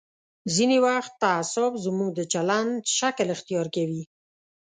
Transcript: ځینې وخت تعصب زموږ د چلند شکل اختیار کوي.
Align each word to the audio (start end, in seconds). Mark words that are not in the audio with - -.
ځینې 0.55 0.77
وخت 0.85 1.11
تعصب 1.23 1.71
زموږ 1.85 2.09
د 2.15 2.21
چلند 2.33 2.75
شکل 2.97 3.27
اختیار 3.35 3.67
کوي. 3.75 4.03